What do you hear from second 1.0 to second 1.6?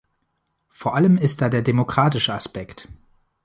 ist da